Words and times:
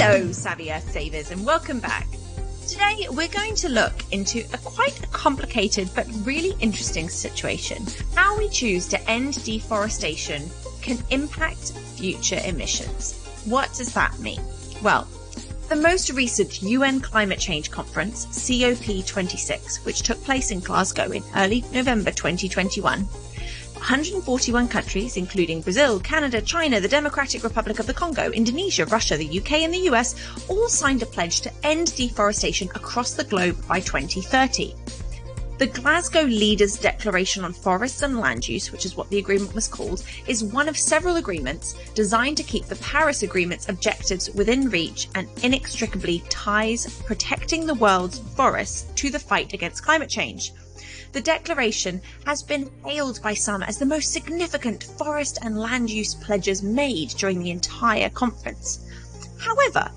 Hello, 0.00 0.30
Savvy 0.30 0.70
Earth 0.70 0.92
Savers, 0.92 1.32
and 1.32 1.44
welcome 1.44 1.80
back. 1.80 2.06
Today, 2.68 3.08
we're 3.10 3.26
going 3.26 3.56
to 3.56 3.68
look 3.68 3.94
into 4.12 4.44
a 4.52 4.58
quite 4.58 5.02
a 5.02 5.08
complicated 5.08 5.90
but 5.92 6.06
really 6.22 6.54
interesting 6.60 7.08
situation. 7.08 7.84
How 8.14 8.38
we 8.38 8.48
choose 8.48 8.86
to 8.88 9.10
end 9.10 9.42
deforestation 9.44 10.48
can 10.82 10.98
impact 11.10 11.72
future 11.96 12.40
emissions. 12.44 13.20
What 13.44 13.74
does 13.74 13.92
that 13.94 14.16
mean? 14.20 14.40
Well, 14.84 15.08
the 15.68 15.74
most 15.74 16.10
recent 16.10 16.62
UN 16.62 17.00
Climate 17.00 17.40
Change 17.40 17.72
Conference, 17.72 18.26
COP26, 18.26 19.84
which 19.84 20.02
took 20.02 20.22
place 20.22 20.52
in 20.52 20.60
Glasgow 20.60 21.10
in 21.10 21.24
early 21.34 21.64
November 21.72 22.12
2021, 22.12 23.04
141 23.78 24.68
countries, 24.68 25.16
including 25.16 25.60
Brazil, 25.62 25.98
Canada, 26.00 26.42
China, 26.42 26.80
the 26.80 26.88
Democratic 26.88 27.42
Republic 27.42 27.78
of 27.78 27.86
the 27.86 27.94
Congo, 27.94 28.30
Indonesia, 28.32 28.84
Russia, 28.86 29.16
the 29.16 29.38
UK, 29.38 29.52
and 29.62 29.72
the 29.72 29.88
US, 29.90 30.14
all 30.48 30.68
signed 30.68 31.02
a 31.02 31.06
pledge 31.06 31.40
to 31.40 31.52
end 31.62 31.94
deforestation 31.96 32.68
across 32.74 33.14
the 33.14 33.24
globe 33.24 33.56
by 33.66 33.80
2030. 33.80 34.74
The 35.58 35.66
Glasgow 35.66 36.22
Leaders 36.22 36.78
Declaration 36.78 37.44
on 37.44 37.52
Forests 37.52 38.02
and 38.02 38.20
Land 38.20 38.48
Use, 38.48 38.70
which 38.70 38.84
is 38.84 38.96
what 38.96 39.10
the 39.10 39.18
agreement 39.18 39.56
was 39.56 39.66
called, 39.66 40.04
is 40.28 40.44
one 40.44 40.68
of 40.68 40.76
several 40.76 41.16
agreements 41.16 41.74
designed 41.96 42.36
to 42.36 42.44
keep 42.44 42.66
the 42.66 42.76
Paris 42.76 43.24
Agreement's 43.24 43.68
objectives 43.68 44.30
within 44.30 44.70
reach 44.70 45.08
and 45.16 45.26
inextricably 45.42 46.22
ties 46.30 47.02
protecting 47.06 47.66
the 47.66 47.74
world's 47.74 48.20
forests 48.36 48.86
to 48.94 49.10
the 49.10 49.18
fight 49.18 49.52
against 49.52 49.82
climate 49.82 50.08
change. 50.08 50.52
The 51.10 51.20
declaration 51.20 52.02
has 52.24 52.40
been 52.40 52.70
hailed 52.84 53.20
by 53.20 53.34
some 53.34 53.64
as 53.64 53.78
the 53.78 53.84
most 53.84 54.12
significant 54.12 54.84
forest 54.84 55.40
and 55.42 55.58
land 55.58 55.90
use 55.90 56.14
pledges 56.14 56.62
made 56.62 57.08
during 57.16 57.40
the 57.40 57.50
entire 57.50 58.10
conference. 58.10 58.86
However, 59.40 59.90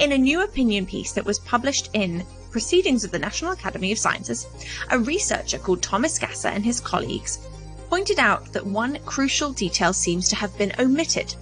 in 0.00 0.10
a 0.10 0.18
new 0.18 0.42
opinion 0.42 0.86
piece 0.86 1.12
that 1.12 1.24
was 1.24 1.38
published 1.38 1.90
in 1.92 2.26
Proceedings 2.50 3.04
of 3.04 3.10
the 3.10 3.18
National 3.18 3.52
Academy 3.52 3.92
of 3.92 3.98
Sciences, 3.98 4.46
a 4.90 4.98
researcher 4.98 5.58
called 5.58 5.82
Thomas 5.82 6.18
Gasser 6.18 6.48
and 6.48 6.64
his 6.64 6.80
colleagues 6.80 7.38
pointed 7.88 8.18
out 8.18 8.52
that 8.52 8.66
one 8.66 8.98
crucial 9.06 9.52
detail 9.52 9.92
seems 9.92 10.28
to 10.28 10.36
have 10.36 10.56
been 10.58 10.72
omitted. 10.78 11.34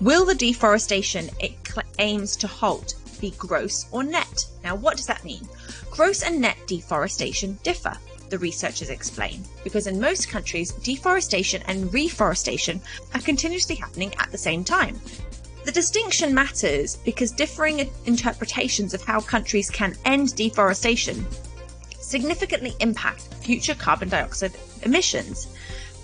Will 0.00 0.24
the 0.24 0.34
deforestation 0.34 1.30
it 1.40 1.54
aims 1.98 2.36
to 2.36 2.46
halt 2.46 2.94
be 3.20 3.32
gross 3.32 3.86
or 3.90 4.02
net? 4.02 4.46
Now, 4.64 4.74
what 4.74 4.96
does 4.96 5.06
that 5.06 5.24
mean? 5.24 5.46
Gross 5.90 6.22
and 6.22 6.40
net 6.40 6.56
deforestation 6.66 7.58
differ 7.62 7.96
the 8.30 8.38
researchers 8.38 8.90
explain, 8.90 9.44
because 9.64 9.86
in 9.86 10.00
most 10.00 10.28
countries, 10.28 10.72
deforestation 10.72 11.62
and 11.66 11.92
reforestation 11.92 12.80
are 13.12 13.20
continuously 13.20 13.74
happening 13.74 14.14
at 14.18 14.30
the 14.30 14.38
same 14.38 14.64
time. 14.64 15.00
The 15.64 15.72
distinction 15.72 16.34
matters 16.34 16.96
because 16.96 17.30
differing 17.30 17.90
interpretations 18.06 18.94
of 18.94 19.02
how 19.02 19.20
countries 19.20 19.70
can 19.70 19.96
end 20.04 20.34
deforestation 20.34 21.26
significantly 22.10 22.74
impact 22.80 23.22
future 23.44 23.74
carbon 23.74 24.08
dioxide 24.08 24.52
emissions. 24.82 25.46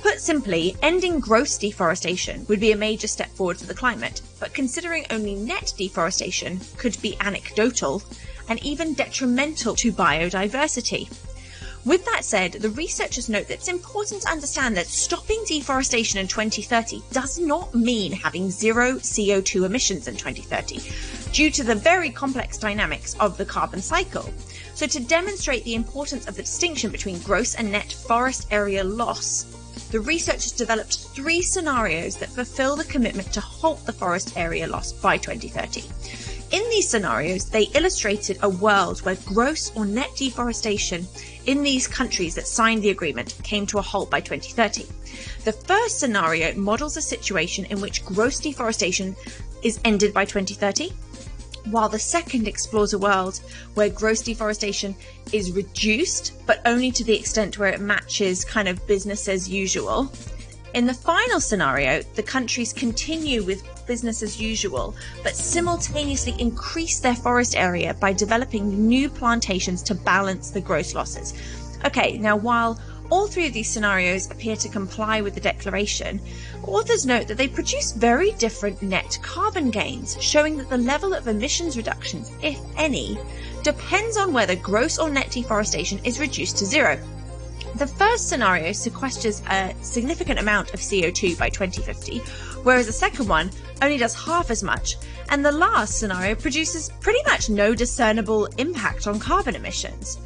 Put 0.00 0.20
simply, 0.20 0.74
ending 0.82 1.20
gross 1.20 1.56
deforestation 1.56 2.44
would 2.48 2.58
be 2.58 2.72
a 2.72 2.76
major 2.76 3.06
step 3.06 3.30
forward 3.30 3.58
for 3.58 3.66
the 3.66 3.74
climate, 3.74 4.20
but 4.40 4.52
considering 4.52 5.06
only 5.10 5.36
net 5.36 5.72
deforestation 5.78 6.60
could 6.76 7.00
be 7.00 7.16
anecdotal 7.20 8.02
and 8.48 8.60
even 8.64 8.94
detrimental 8.94 9.76
to 9.76 9.92
biodiversity. 9.92 11.08
With 11.84 12.04
that 12.04 12.24
said, 12.24 12.52
the 12.52 12.70
researchers 12.70 13.28
note 13.28 13.48
that 13.48 13.54
it's 13.54 13.66
important 13.66 14.22
to 14.22 14.30
understand 14.30 14.76
that 14.76 14.86
stopping 14.86 15.42
deforestation 15.48 16.20
in 16.20 16.28
2030 16.28 17.02
does 17.10 17.40
not 17.40 17.74
mean 17.74 18.12
having 18.12 18.52
zero 18.52 18.94
CO2 18.94 19.66
emissions 19.66 20.06
in 20.06 20.14
2030, 20.14 20.80
due 21.32 21.50
to 21.50 21.64
the 21.64 21.74
very 21.74 22.10
complex 22.10 22.56
dynamics 22.56 23.16
of 23.18 23.36
the 23.36 23.44
carbon 23.44 23.82
cycle. 23.82 24.32
So, 24.74 24.86
to 24.86 25.00
demonstrate 25.00 25.64
the 25.64 25.74
importance 25.74 26.28
of 26.28 26.36
the 26.36 26.42
distinction 26.42 26.90
between 26.90 27.18
gross 27.18 27.56
and 27.56 27.72
net 27.72 27.92
forest 27.92 28.46
area 28.52 28.84
loss, 28.84 29.44
the 29.90 29.98
researchers 29.98 30.52
developed 30.52 30.98
three 31.14 31.42
scenarios 31.42 32.16
that 32.18 32.28
fulfill 32.28 32.76
the 32.76 32.84
commitment 32.84 33.32
to 33.32 33.40
halt 33.40 33.84
the 33.86 33.92
forest 33.92 34.36
area 34.36 34.68
loss 34.68 34.92
by 34.92 35.16
2030. 35.16 35.82
In 36.52 36.68
these 36.68 36.86
scenarios, 36.86 37.46
they 37.46 37.62
illustrated 37.74 38.38
a 38.42 38.48
world 38.48 39.00
where 39.00 39.16
gross 39.24 39.72
or 39.74 39.86
net 39.86 40.10
deforestation 40.16 41.08
in 41.46 41.62
these 41.62 41.88
countries 41.88 42.34
that 42.34 42.46
signed 42.46 42.82
the 42.82 42.90
agreement 42.90 43.38
came 43.42 43.66
to 43.68 43.78
a 43.78 43.82
halt 43.82 44.10
by 44.10 44.20
2030. 44.20 44.86
The 45.44 45.52
first 45.52 45.98
scenario 45.98 46.54
models 46.54 46.98
a 46.98 47.02
situation 47.02 47.64
in 47.64 47.80
which 47.80 48.04
gross 48.04 48.38
deforestation 48.38 49.16
is 49.62 49.80
ended 49.86 50.12
by 50.12 50.26
2030, 50.26 50.92
while 51.70 51.88
the 51.88 51.98
second 51.98 52.46
explores 52.46 52.92
a 52.92 52.98
world 52.98 53.40
where 53.72 53.88
gross 53.88 54.20
deforestation 54.20 54.94
is 55.32 55.52
reduced, 55.52 56.34
but 56.46 56.60
only 56.66 56.90
to 56.90 57.02
the 57.02 57.18
extent 57.18 57.58
where 57.58 57.72
it 57.72 57.80
matches 57.80 58.44
kind 58.44 58.68
of 58.68 58.86
business 58.86 59.26
as 59.26 59.48
usual. 59.48 60.12
In 60.74 60.86
the 60.86 60.94
final 60.94 61.38
scenario, 61.38 62.02
the 62.14 62.22
countries 62.22 62.72
continue 62.72 63.42
with 63.42 63.62
business 63.86 64.22
as 64.22 64.40
usual, 64.40 64.94
but 65.22 65.36
simultaneously 65.36 66.34
increase 66.38 66.98
their 66.98 67.14
forest 67.14 67.54
area 67.54 67.92
by 67.92 68.14
developing 68.14 68.88
new 68.88 69.10
plantations 69.10 69.82
to 69.82 69.94
balance 69.94 70.50
the 70.50 70.62
gross 70.62 70.94
losses. 70.94 71.34
Okay, 71.84 72.16
now 72.16 72.36
while 72.36 72.80
all 73.10 73.26
three 73.26 73.46
of 73.46 73.52
these 73.52 73.68
scenarios 73.68 74.30
appear 74.30 74.56
to 74.56 74.68
comply 74.70 75.20
with 75.20 75.34
the 75.34 75.40
declaration, 75.40 76.18
authors 76.62 77.04
note 77.04 77.28
that 77.28 77.36
they 77.36 77.48
produce 77.48 77.92
very 77.92 78.32
different 78.32 78.80
net 78.80 79.18
carbon 79.20 79.70
gains, 79.70 80.16
showing 80.22 80.56
that 80.56 80.70
the 80.70 80.78
level 80.78 81.12
of 81.12 81.28
emissions 81.28 81.76
reductions, 81.76 82.30
if 82.40 82.58
any, 82.78 83.18
depends 83.62 84.16
on 84.16 84.32
whether 84.32 84.56
gross 84.56 84.98
or 84.98 85.10
net 85.10 85.30
deforestation 85.30 86.00
is 86.04 86.18
reduced 86.18 86.56
to 86.56 86.64
zero. 86.64 86.98
The 87.76 87.86
first 87.86 88.28
scenario 88.28 88.70
sequesters 88.70 89.42
a 89.50 89.74
significant 89.82 90.38
amount 90.38 90.74
of 90.74 90.80
CO2 90.80 91.38
by 91.38 91.48
2050, 91.48 92.18
whereas 92.64 92.86
the 92.86 92.92
second 92.92 93.28
one 93.28 93.50
only 93.80 93.96
does 93.96 94.14
half 94.14 94.50
as 94.50 94.62
much, 94.62 94.96
and 95.30 95.44
the 95.44 95.52
last 95.52 95.98
scenario 95.98 96.34
produces 96.34 96.90
pretty 97.00 97.22
much 97.24 97.48
no 97.48 97.74
discernible 97.74 98.46
impact 98.58 99.06
on 99.06 99.18
carbon 99.18 99.56
emissions. 99.56 100.18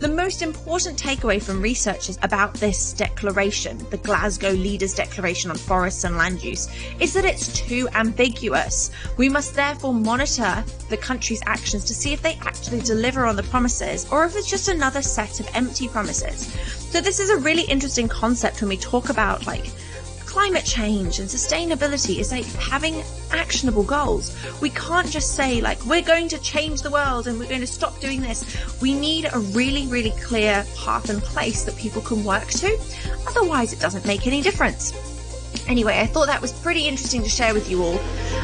The 0.00 0.08
most 0.08 0.40
important 0.40 0.98
takeaway 0.98 1.42
from 1.42 1.60
researchers 1.60 2.18
about 2.22 2.54
this 2.54 2.94
declaration, 2.94 3.76
the 3.90 3.98
Glasgow 3.98 4.52
Leaders 4.52 4.94
Declaration 4.94 5.50
on 5.50 5.58
Forests 5.58 6.04
and 6.04 6.16
Land 6.16 6.42
Use, 6.42 6.70
is 7.00 7.12
that 7.12 7.26
it's 7.26 7.52
too 7.52 7.86
ambiguous. 7.92 8.92
We 9.18 9.28
must 9.28 9.54
therefore 9.54 9.92
monitor 9.92 10.64
the 10.88 10.96
country's 10.96 11.42
actions 11.44 11.84
to 11.84 11.92
see 11.92 12.14
if 12.14 12.22
they 12.22 12.38
actually 12.40 12.80
deliver 12.80 13.26
on 13.26 13.36
the 13.36 13.42
promises 13.42 14.10
or 14.10 14.24
if 14.24 14.36
it's 14.36 14.48
just 14.48 14.68
another 14.68 15.02
set 15.02 15.38
of 15.38 15.46
empty 15.52 15.86
promises. 15.86 16.50
So 16.90 17.02
this 17.02 17.20
is 17.20 17.28
a 17.28 17.36
really 17.36 17.64
interesting 17.64 18.08
concept 18.08 18.62
when 18.62 18.70
we 18.70 18.78
talk 18.78 19.10
about 19.10 19.46
like 19.46 19.70
climate 20.30 20.64
change 20.64 21.18
and 21.18 21.28
sustainability 21.28 22.20
is 22.20 22.30
like 22.30 22.44
having 22.54 23.02
actionable 23.32 23.82
goals. 23.82 24.32
We 24.60 24.70
can't 24.70 25.10
just 25.10 25.34
say 25.34 25.60
like, 25.60 25.84
we're 25.84 26.02
going 26.02 26.28
to 26.28 26.38
change 26.38 26.82
the 26.82 26.90
world 26.90 27.26
and 27.26 27.36
we're 27.36 27.48
going 27.48 27.62
to 27.62 27.66
stop 27.66 27.98
doing 27.98 28.20
this. 28.20 28.44
We 28.80 28.94
need 28.94 29.28
a 29.32 29.40
really, 29.40 29.88
really 29.88 30.12
clear 30.22 30.64
path 30.76 31.10
and 31.10 31.20
place 31.20 31.64
that 31.64 31.76
people 31.76 32.00
can 32.00 32.22
work 32.22 32.46
to. 32.46 32.78
Otherwise 33.26 33.72
it 33.72 33.80
doesn't 33.80 34.06
make 34.06 34.28
any 34.28 34.40
difference. 34.40 34.92
Anyway, 35.66 35.98
I 35.98 36.06
thought 36.06 36.28
that 36.28 36.40
was 36.40 36.52
pretty 36.52 36.86
interesting 36.86 37.24
to 37.24 37.28
share 37.28 37.52
with 37.52 37.68
you 37.68 37.82
all. 37.82 37.98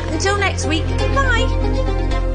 Until 0.09 0.37
next 0.37 0.67
week, 0.67 0.87
bye! 1.15 2.26